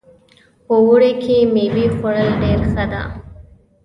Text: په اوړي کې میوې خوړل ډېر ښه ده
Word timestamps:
په 0.65 0.73
اوړي 0.85 1.11
کې 1.23 1.37
میوې 1.53 1.85
خوړل 1.95 2.29
ډېر 2.41 2.59
ښه 2.71 2.83
ده 2.91 3.03